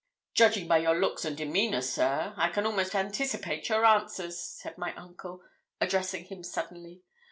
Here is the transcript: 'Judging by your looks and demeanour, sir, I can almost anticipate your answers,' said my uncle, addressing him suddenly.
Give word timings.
'Judging 0.33 0.67
by 0.67 0.79
your 0.79 0.99
looks 0.99 1.25
and 1.25 1.37
demeanour, 1.37 1.79
sir, 1.83 2.33
I 2.35 2.49
can 2.49 2.65
almost 2.65 2.95
anticipate 2.95 3.69
your 3.69 3.85
answers,' 3.85 4.39
said 4.41 4.75
my 4.75 4.95
uncle, 4.95 5.43
addressing 5.79 6.25
him 6.25 6.43
suddenly. 6.43 7.03